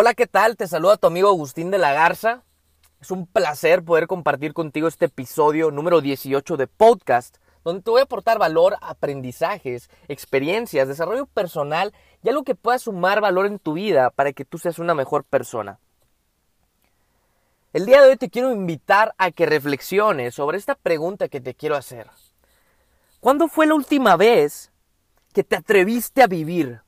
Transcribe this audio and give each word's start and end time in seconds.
Hola, 0.00 0.14
¿qué 0.14 0.28
tal? 0.28 0.56
Te 0.56 0.68
saluda 0.68 0.96
tu 0.96 1.08
amigo 1.08 1.28
Agustín 1.28 1.72
de 1.72 1.78
la 1.78 1.92
Garza. 1.92 2.44
Es 3.00 3.10
un 3.10 3.26
placer 3.26 3.82
poder 3.82 4.06
compartir 4.06 4.54
contigo 4.54 4.86
este 4.86 5.06
episodio 5.06 5.72
número 5.72 6.00
18 6.00 6.56
de 6.56 6.68
podcast, 6.68 7.38
donde 7.64 7.82
te 7.82 7.90
voy 7.90 7.98
a 7.98 8.04
aportar 8.04 8.38
valor, 8.38 8.76
aprendizajes, 8.80 9.90
experiencias, 10.06 10.86
desarrollo 10.86 11.26
personal 11.26 11.92
y 12.22 12.28
algo 12.28 12.44
que 12.44 12.54
pueda 12.54 12.78
sumar 12.78 13.20
valor 13.20 13.46
en 13.46 13.58
tu 13.58 13.72
vida 13.72 14.10
para 14.10 14.32
que 14.32 14.44
tú 14.44 14.58
seas 14.58 14.78
una 14.78 14.94
mejor 14.94 15.24
persona. 15.24 15.80
El 17.72 17.84
día 17.84 18.00
de 18.00 18.10
hoy 18.10 18.16
te 18.16 18.30
quiero 18.30 18.52
invitar 18.52 19.16
a 19.18 19.32
que 19.32 19.46
reflexiones 19.46 20.32
sobre 20.32 20.58
esta 20.58 20.76
pregunta 20.76 21.26
que 21.26 21.40
te 21.40 21.54
quiero 21.54 21.74
hacer. 21.74 22.08
¿Cuándo 23.18 23.48
fue 23.48 23.66
la 23.66 23.74
última 23.74 24.16
vez 24.16 24.70
que 25.32 25.42
te 25.42 25.56
atreviste 25.56 26.22
a 26.22 26.28
vivir? 26.28 26.82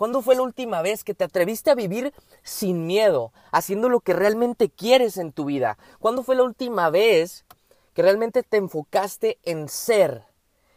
¿Cuándo 0.00 0.22
fue 0.22 0.34
la 0.34 0.40
última 0.40 0.80
vez 0.80 1.04
que 1.04 1.12
te 1.12 1.24
atreviste 1.24 1.70
a 1.70 1.74
vivir 1.74 2.14
sin 2.42 2.86
miedo, 2.86 3.34
haciendo 3.52 3.90
lo 3.90 4.00
que 4.00 4.14
realmente 4.14 4.70
quieres 4.70 5.18
en 5.18 5.30
tu 5.30 5.44
vida? 5.44 5.76
¿Cuándo 5.98 6.22
fue 6.22 6.36
la 6.36 6.42
última 6.42 6.88
vez 6.88 7.44
que 7.92 8.00
realmente 8.00 8.42
te 8.42 8.56
enfocaste 8.56 9.38
en 9.42 9.68
ser? 9.68 10.24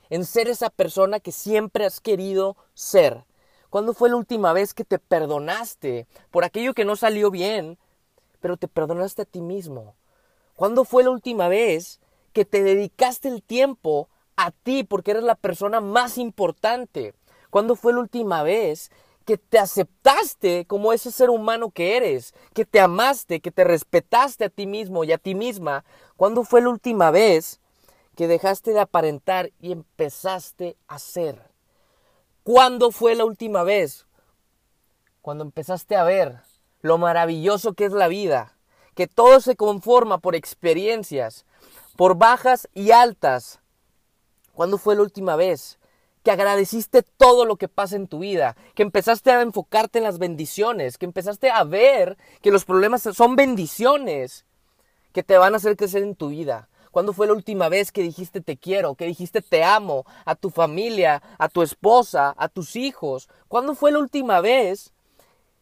En 0.10 0.26
ser 0.26 0.50
esa 0.50 0.70
persona 0.70 1.22
que 1.22 1.32
siempre 1.32 1.86
has 1.86 2.02
querido 2.02 2.58
ser. 2.74 3.24
¿Cuándo 3.70 3.94
fue 3.94 4.10
la 4.10 4.18
última 4.18 4.52
vez 4.52 4.74
que 4.74 4.84
te 4.84 5.00
perdonaste 5.00 6.06
por 6.30 6.44
aquello 6.44 6.74
que 6.74 6.84
no 6.84 6.98
salió 6.98 7.32
bien, 7.32 7.78
pero 8.42 8.58
te 8.58 8.68
perdonaste 8.68 9.22
a 9.22 9.26
ti 9.26 9.40
mismo? 9.40 9.96
¿Cuándo 10.58 10.84
fue 10.84 11.06
la 11.06 11.12
última 11.12 11.48
vez 11.48 12.02
que 12.34 12.44
te 12.44 12.62
dedicaste 12.62 13.30
el 13.30 13.42
tiempo 13.42 14.10
a 14.36 14.52
ti 14.52 14.84
porque 14.84 15.12
eres 15.12 15.24
la 15.24 15.36
persona 15.36 15.80
más 15.80 16.18
importante? 16.18 17.14
¿Cuándo 17.50 17.78
fue 17.78 17.94
la 17.94 18.00
última 18.00 18.44
vez 18.44 18.92
que 19.24 19.38
te 19.38 19.60
aceptaste 19.60 20.66
como 20.66 20.94
ese 20.94 21.12
ser 21.12 21.30
humano 21.30 21.72
que 21.72 21.98
eres, 21.98 22.34
que 22.54 22.66
te 22.66 22.80
amaste, 22.80 23.40
que 23.40 23.52
te 23.52 23.64
respetaste 23.64 24.46
a 24.46 24.50
ti 24.50 24.68
mismo 24.68 25.04
y 25.04 25.12
a 25.12 25.18
ti 25.18 25.36
misma. 25.36 25.86
¿Cuándo 26.16 26.44
fue 26.44 26.62
la 26.62 26.70
última 26.70 27.12
vez 27.12 27.60
que 28.16 28.28
dejaste 28.28 28.72
de 28.74 28.82
aparentar 28.82 29.52
y 29.60 29.72
empezaste 29.72 30.78
a 30.88 31.00
ser? 31.00 31.42
¿Cuándo 32.44 32.92
fue 32.92 33.16
la 33.16 33.26
última 33.26 33.64
vez? 33.64 34.06
Cuando 35.22 35.44
empezaste 35.44 35.96
a 35.96 36.04
ver 36.04 36.42
lo 36.82 36.98
maravilloso 36.98 37.74
que 37.74 37.86
es 37.86 37.94
la 37.94 38.10
vida, 38.10 38.58
que 38.96 39.08
todo 39.08 39.40
se 39.40 39.56
conforma 39.56 40.18
por 40.18 40.36
experiencias, 40.36 41.46
por 41.96 42.18
bajas 42.18 42.68
y 42.74 42.92
altas. 42.92 43.60
¿Cuándo 44.54 44.78
fue 44.78 44.96
la 44.96 45.02
última 45.02 45.36
vez 45.36 45.80
que 46.24 46.32
agradeciste 46.32 47.04
todo 47.04 47.46
lo 47.46 47.58
que 47.58 47.68
pasa 47.68 47.96
en 47.96 48.08
tu 48.08 48.20
vida, 48.20 48.56
que 48.76 48.84
empezaste 48.84 49.32
a 49.32 49.42
enfocarte 49.42 50.00
en 50.00 50.06
las 50.06 50.20
bendiciones, 50.20 50.98
que 50.98 51.06
empezaste 51.06 51.52
a 51.52 51.64
ver 51.64 52.18
que 52.42 52.52
los 52.52 52.66
problemas 52.66 53.02
son 53.02 53.36
bendiciones 53.36 54.46
que 55.12 55.24
te 55.24 55.38
van 55.38 55.54
a 55.54 55.58
hacer 55.58 55.76
crecer 55.76 56.02
en 56.02 56.16
tu 56.16 56.30
vida. 56.30 56.70
¿Cuándo 56.92 57.12
fue 57.12 57.28
la 57.28 57.34
última 57.34 57.70
vez 57.70 57.92
que 57.92 58.04
dijiste 58.04 58.40
te 58.40 58.56
quiero, 58.56 58.96
que 58.96 59.06
dijiste 59.06 59.42
te 59.42 59.64
amo 59.64 60.06
a 60.26 60.36
tu 60.36 60.50
familia, 60.50 61.22
a 61.40 61.50
tu 61.50 61.62
esposa, 61.62 62.34
a 62.38 62.48
tus 62.48 62.76
hijos? 62.76 63.30
¿Cuándo 63.48 63.76
fue 63.76 63.92
la 63.92 64.00
última 64.00 64.42
vez 64.42 64.94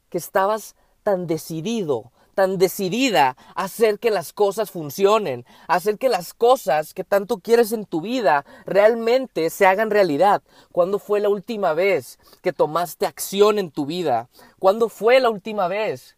que 0.10 0.18
estabas 0.18 0.76
tan 1.04 1.26
decidido, 1.26 2.12
tan 2.32 2.58
decidida 2.58 3.36
a 3.56 3.64
hacer 3.64 4.00
que 4.00 4.10
las 4.10 4.34
cosas 4.34 4.72
funcionen, 4.72 5.46
a 5.68 5.76
hacer 5.76 5.98
que 5.98 6.10
las 6.10 6.34
cosas 6.34 6.94
que 6.94 7.04
tanto 7.04 7.38
quieres 7.38 7.72
en 7.72 7.86
tu 7.86 8.02
vida 8.02 8.46
realmente 8.66 9.50
se 9.50 9.66
hagan 9.66 9.92
realidad. 9.92 10.42
¿Cuándo 10.72 11.00
fue 11.00 11.20
la 11.20 11.30
última 11.30 11.74
vez 11.74 12.20
que 12.42 12.54
tomaste 12.54 13.06
acción 13.06 13.60
en 13.60 13.72
tu 13.72 13.86
vida? 13.86 14.30
¿Cuándo 14.60 14.90
fue 14.90 15.20
la 15.20 15.30
última 15.30 15.68
vez 15.68 16.18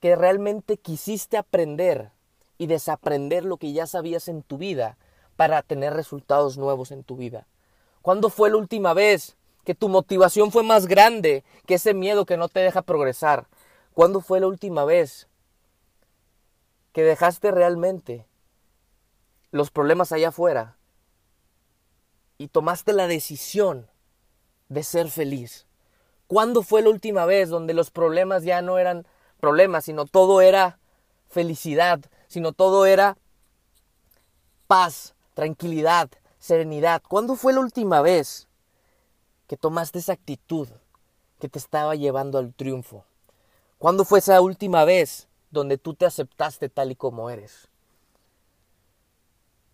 que 0.00 0.16
realmente 0.16 0.76
quisiste 0.76 1.36
aprender 1.36 2.10
y 2.58 2.66
desaprender 2.66 3.44
lo 3.44 3.56
que 3.56 3.72
ya 3.72 3.86
sabías 3.86 4.28
en 4.28 4.42
tu 4.42 4.58
vida 4.58 4.96
para 5.36 5.62
tener 5.62 5.92
resultados 5.92 6.56
nuevos 6.56 6.90
en 6.90 7.04
tu 7.04 7.16
vida? 7.16 7.46
¿Cuándo 8.02 8.30
fue 8.30 8.50
la 8.50 8.56
última 8.56 8.94
vez 8.94 9.36
que 9.64 9.74
tu 9.74 9.88
motivación 9.88 10.52
fue 10.52 10.62
más 10.62 10.86
grande 10.86 11.42
que 11.66 11.74
ese 11.74 11.92
miedo 11.92 12.24
que 12.24 12.36
no 12.36 12.48
te 12.48 12.60
deja 12.60 12.82
progresar? 12.82 13.48
¿Cuándo 13.96 14.20
fue 14.20 14.40
la 14.40 14.46
última 14.46 14.84
vez 14.84 15.26
que 16.92 17.02
dejaste 17.02 17.50
realmente 17.50 18.26
los 19.52 19.70
problemas 19.70 20.12
allá 20.12 20.28
afuera 20.28 20.76
y 22.36 22.48
tomaste 22.48 22.92
la 22.92 23.06
decisión 23.06 23.88
de 24.68 24.82
ser 24.82 25.08
feliz? 25.10 25.66
¿Cuándo 26.26 26.62
fue 26.62 26.82
la 26.82 26.90
última 26.90 27.24
vez 27.24 27.48
donde 27.48 27.72
los 27.72 27.90
problemas 27.90 28.42
ya 28.42 28.60
no 28.60 28.76
eran 28.76 29.06
problemas, 29.40 29.86
sino 29.86 30.04
todo 30.04 30.42
era 30.42 30.78
felicidad, 31.30 32.00
sino 32.26 32.52
todo 32.52 32.84
era 32.84 33.16
paz, 34.66 35.14
tranquilidad, 35.32 36.10
serenidad? 36.38 37.00
¿Cuándo 37.08 37.34
fue 37.34 37.54
la 37.54 37.60
última 37.60 38.02
vez 38.02 38.46
que 39.46 39.56
tomaste 39.56 40.00
esa 40.00 40.12
actitud 40.12 40.68
que 41.38 41.48
te 41.48 41.58
estaba 41.58 41.94
llevando 41.94 42.36
al 42.36 42.52
triunfo? 42.52 43.06
¿Cuándo 43.78 44.04
fue 44.04 44.20
esa 44.20 44.40
última 44.40 44.84
vez 44.84 45.28
donde 45.50 45.78
tú 45.78 45.94
te 45.94 46.06
aceptaste 46.06 46.68
tal 46.68 46.92
y 46.92 46.96
como 46.96 47.30
eres? 47.30 47.68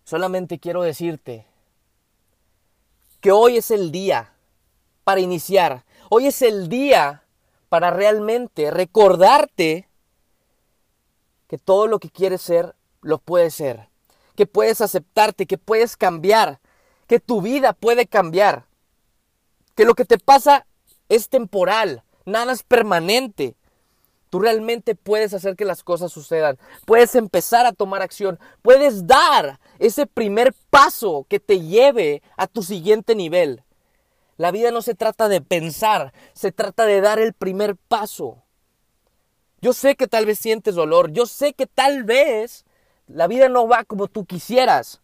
Solamente 0.03 0.59
quiero 0.59 0.81
decirte 0.81 1.45
que 3.21 3.31
hoy 3.31 3.57
es 3.57 3.71
el 3.71 3.91
día 3.91 4.33
para 5.05 5.21
iniciar. 5.21 5.85
Hoy 6.09 6.27
es 6.27 6.41
el 6.41 6.67
día 6.67 7.23
para 7.69 7.89
realmente 7.89 8.69
recordarte 8.69 9.87
que 11.47 11.57
todo 11.57 11.87
lo 11.87 11.99
que 11.99 12.09
quieres 12.09 12.41
ser, 12.41 12.75
lo 13.01 13.19
puedes 13.19 13.53
ser. 13.53 13.87
Que 14.35 14.45
puedes 14.45 14.81
aceptarte, 14.81 15.45
que 15.45 15.57
puedes 15.57 15.95
cambiar, 15.95 16.59
que 17.07 17.19
tu 17.19 17.41
vida 17.41 17.73
puede 17.73 18.07
cambiar. 18.07 18.65
Que 19.75 19.85
lo 19.85 19.95
que 19.95 20.05
te 20.05 20.17
pasa 20.17 20.65
es 21.09 21.29
temporal, 21.29 22.03
nada 22.25 22.51
es 22.51 22.63
permanente. 22.63 23.55
Tú 24.33 24.39
realmente 24.39 24.95
puedes 24.95 25.35
hacer 25.35 25.55
que 25.55 25.63
las 25.63 25.83
cosas 25.83 26.11
sucedan. 26.11 26.57
Puedes 26.87 27.13
empezar 27.13 27.67
a 27.67 27.71
tomar 27.71 28.01
acción. 28.01 28.39
Puedes 28.63 29.05
dar 29.05 29.59
ese 29.77 30.07
primer 30.07 30.55
paso 30.71 31.27
que 31.29 31.39
te 31.39 31.59
lleve 31.59 32.23
a 32.35 32.47
tu 32.47 32.63
siguiente 32.63 33.13
nivel. 33.13 33.63
La 34.37 34.49
vida 34.49 34.71
no 34.71 34.81
se 34.81 34.95
trata 34.95 35.27
de 35.27 35.41
pensar, 35.41 36.13
se 36.33 36.51
trata 36.51 36.87
de 36.87 36.99
dar 36.99 37.19
el 37.19 37.33
primer 37.33 37.75
paso. 37.75 38.41
Yo 39.61 39.71
sé 39.71 39.95
que 39.95 40.07
tal 40.07 40.25
vez 40.25 40.39
sientes 40.39 40.73
dolor, 40.73 41.11
yo 41.11 41.27
sé 41.27 41.53
que 41.53 41.67
tal 41.67 42.03
vez 42.03 42.65
la 43.05 43.27
vida 43.27 43.49
no 43.49 43.67
va 43.67 43.83
como 43.83 44.07
tú 44.07 44.25
quisieras. 44.25 45.03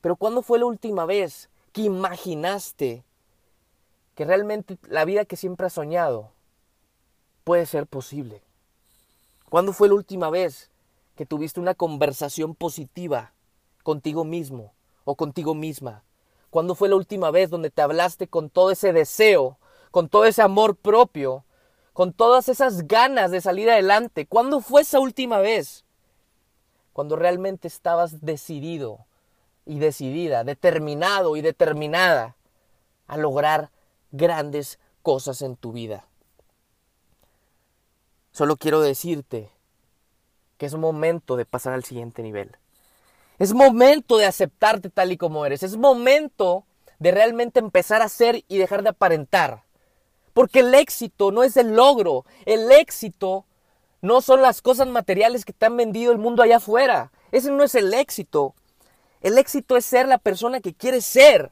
Pero 0.00 0.16
¿cuándo 0.16 0.42
fue 0.42 0.58
la 0.58 0.66
última 0.66 1.06
vez 1.06 1.50
que 1.70 1.82
imaginaste 1.82 3.04
que 4.16 4.24
realmente 4.24 4.76
la 4.88 5.04
vida 5.04 5.24
que 5.24 5.36
siempre 5.36 5.68
has 5.68 5.74
soñado 5.74 6.32
puede 7.48 7.64
ser 7.64 7.86
posible. 7.86 8.42
¿Cuándo 9.48 9.72
fue 9.72 9.88
la 9.88 9.94
última 9.94 10.28
vez 10.28 10.70
que 11.16 11.24
tuviste 11.24 11.60
una 11.60 11.72
conversación 11.72 12.54
positiva 12.54 13.32
contigo 13.82 14.22
mismo 14.22 14.74
o 15.04 15.14
contigo 15.14 15.54
misma? 15.54 16.04
¿Cuándo 16.50 16.74
fue 16.74 16.90
la 16.90 16.96
última 16.96 17.30
vez 17.30 17.48
donde 17.48 17.70
te 17.70 17.80
hablaste 17.80 18.28
con 18.28 18.50
todo 18.50 18.70
ese 18.70 18.92
deseo, 18.92 19.56
con 19.90 20.10
todo 20.10 20.26
ese 20.26 20.42
amor 20.42 20.76
propio, 20.76 21.46
con 21.94 22.12
todas 22.12 22.50
esas 22.50 22.86
ganas 22.86 23.30
de 23.30 23.40
salir 23.40 23.70
adelante? 23.70 24.26
¿Cuándo 24.26 24.60
fue 24.60 24.82
esa 24.82 25.00
última 25.00 25.38
vez? 25.38 25.86
Cuando 26.92 27.16
realmente 27.16 27.66
estabas 27.66 28.20
decidido 28.20 29.06
y 29.64 29.78
decidida, 29.78 30.44
determinado 30.44 31.34
y 31.34 31.40
determinada 31.40 32.36
a 33.06 33.16
lograr 33.16 33.70
grandes 34.10 34.78
cosas 35.00 35.40
en 35.40 35.56
tu 35.56 35.72
vida. 35.72 36.07
Solo 38.38 38.56
quiero 38.56 38.80
decirte 38.80 39.50
que 40.58 40.66
es 40.66 40.74
momento 40.76 41.34
de 41.34 41.44
pasar 41.44 41.72
al 41.72 41.82
siguiente 41.82 42.22
nivel. 42.22 42.56
Es 43.40 43.52
momento 43.52 44.16
de 44.16 44.26
aceptarte 44.26 44.90
tal 44.90 45.10
y 45.10 45.16
como 45.16 45.44
eres. 45.44 45.64
Es 45.64 45.76
momento 45.76 46.64
de 47.00 47.10
realmente 47.10 47.58
empezar 47.58 48.00
a 48.00 48.08
ser 48.08 48.44
y 48.46 48.58
dejar 48.58 48.84
de 48.84 48.90
aparentar. 48.90 49.64
Porque 50.34 50.60
el 50.60 50.72
éxito 50.72 51.32
no 51.32 51.42
es 51.42 51.56
el 51.56 51.74
logro. 51.74 52.26
El 52.46 52.70
éxito 52.70 53.44
no 54.02 54.20
son 54.20 54.40
las 54.40 54.62
cosas 54.62 54.86
materiales 54.86 55.44
que 55.44 55.52
te 55.52 55.66
han 55.66 55.76
vendido 55.76 56.12
el 56.12 56.18
mundo 56.18 56.44
allá 56.44 56.58
afuera. 56.58 57.10
Ese 57.32 57.50
no 57.50 57.64
es 57.64 57.74
el 57.74 57.92
éxito. 57.92 58.54
El 59.20 59.36
éxito 59.36 59.76
es 59.76 59.84
ser 59.84 60.06
la 60.06 60.18
persona 60.18 60.60
que 60.60 60.74
quieres 60.74 61.04
ser. 61.04 61.50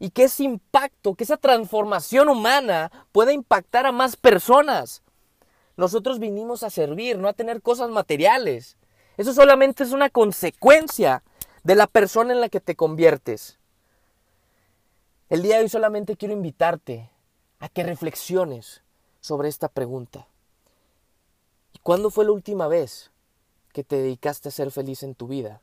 Y 0.00 0.10
que 0.10 0.24
ese 0.24 0.42
impacto, 0.42 1.14
que 1.14 1.22
esa 1.22 1.36
transformación 1.36 2.28
humana 2.28 2.90
pueda 3.12 3.32
impactar 3.32 3.86
a 3.86 3.92
más 3.92 4.16
personas. 4.16 5.04
Nosotros 5.80 6.18
vinimos 6.18 6.62
a 6.62 6.68
servir, 6.68 7.16
no 7.16 7.26
a 7.26 7.32
tener 7.32 7.62
cosas 7.62 7.88
materiales. 7.88 8.76
Eso 9.16 9.32
solamente 9.32 9.82
es 9.82 9.92
una 9.92 10.10
consecuencia 10.10 11.22
de 11.64 11.74
la 11.74 11.86
persona 11.86 12.34
en 12.34 12.42
la 12.42 12.50
que 12.50 12.60
te 12.60 12.76
conviertes. 12.76 13.58
El 15.30 15.40
día 15.40 15.56
de 15.56 15.62
hoy 15.62 15.68
solamente 15.70 16.18
quiero 16.18 16.34
invitarte 16.34 17.08
a 17.60 17.70
que 17.70 17.82
reflexiones 17.82 18.82
sobre 19.22 19.48
esta 19.48 19.68
pregunta. 19.68 20.26
¿Cuándo 21.82 22.10
fue 22.10 22.26
la 22.26 22.32
última 22.32 22.68
vez 22.68 23.10
que 23.72 23.82
te 23.82 23.96
dedicaste 23.96 24.50
a 24.50 24.52
ser 24.52 24.70
feliz 24.70 25.02
en 25.02 25.14
tu 25.14 25.28
vida 25.28 25.62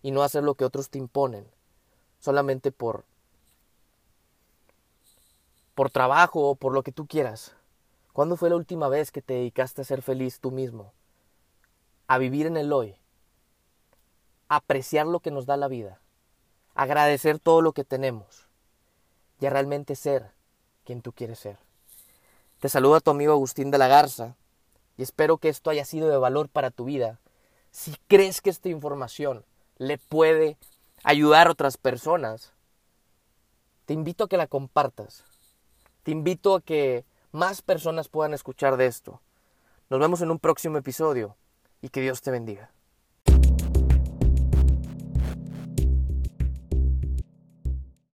y 0.00 0.12
no 0.12 0.22
a 0.22 0.24
hacer 0.24 0.44
lo 0.44 0.54
que 0.54 0.64
otros 0.64 0.88
te 0.88 0.96
imponen 0.96 1.46
solamente 2.20 2.72
por 2.72 3.04
por 5.74 5.90
trabajo 5.90 6.48
o 6.48 6.54
por 6.54 6.72
lo 6.72 6.82
que 6.82 6.90
tú 6.90 7.06
quieras? 7.06 7.54
¿Cuándo 8.18 8.36
fue 8.36 8.50
la 8.50 8.56
última 8.56 8.88
vez 8.88 9.12
que 9.12 9.22
te 9.22 9.34
dedicaste 9.34 9.82
a 9.82 9.84
ser 9.84 10.02
feliz 10.02 10.40
tú 10.40 10.50
mismo? 10.50 10.92
A 12.08 12.18
vivir 12.18 12.48
en 12.48 12.56
el 12.56 12.72
hoy, 12.72 12.96
a 14.48 14.56
apreciar 14.56 15.06
lo 15.06 15.20
que 15.20 15.30
nos 15.30 15.46
da 15.46 15.56
la 15.56 15.68
vida, 15.68 16.00
agradecer 16.74 17.38
todo 17.38 17.62
lo 17.62 17.72
que 17.72 17.84
tenemos 17.84 18.48
y 19.38 19.46
a 19.46 19.50
realmente 19.50 19.94
ser 19.94 20.32
quien 20.84 21.00
tú 21.00 21.12
quieres 21.12 21.38
ser. 21.38 21.58
Te 22.58 22.68
saluda 22.68 22.98
tu 22.98 23.12
amigo 23.12 23.34
Agustín 23.34 23.70
de 23.70 23.78
la 23.78 23.86
Garza 23.86 24.34
y 24.96 25.04
espero 25.04 25.38
que 25.38 25.48
esto 25.48 25.70
haya 25.70 25.84
sido 25.84 26.08
de 26.08 26.18
valor 26.18 26.48
para 26.48 26.72
tu 26.72 26.86
vida. 26.86 27.20
Si 27.70 27.94
crees 28.08 28.40
que 28.40 28.50
esta 28.50 28.68
información 28.68 29.44
le 29.76 29.96
puede 29.96 30.56
ayudar 31.04 31.46
a 31.46 31.52
otras 31.52 31.76
personas, 31.76 32.52
te 33.86 33.94
invito 33.94 34.24
a 34.24 34.28
que 34.28 34.38
la 34.38 34.48
compartas. 34.48 35.22
Te 36.02 36.10
invito 36.10 36.56
a 36.56 36.60
que 36.60 37.04
más 37.38 37.62
personas 37.62 38.08
puedan 38.08 38.34
escuchar 38.34 38.76
de 38.76 38.86
esto. 38.86 39.22
Nos 39.88 40.00
vemos 40.00 40.20
en 40.22 40.30
un 40.32 40.40
próximo 40.40 40.76
episodio 40.76 41.36
y 41.80 41.88
que 41.88 42.00
Dios 42.00 42.20
te 42.20 42.32
bendiga. 42.32 42.72